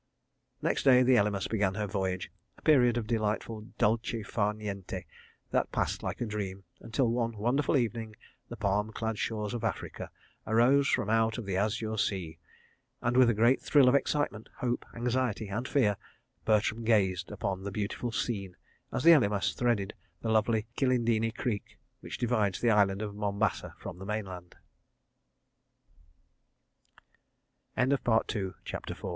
[0.63, 5.05] Next day the Elymas began her voyage, a period of delightful dolce far niente
[5.51, 8.15] that passed like a dream, until one wonderful evening,
[8.49, 10.09] the palm clad shores of Africa
[10.47, 12.39] "arose from out of the azure sea,"
[12.99, 15.97] and, with a great thrill of excitement, hope, anxiety and fear
[16.45, 18.55] Bertram gazed upon the beautiful scene,
[18.91, 19.93] as the Elymas threaded
[20.23, 24.41] the lovely Kilindini Creek which divides the Island of Mombasa from the mainla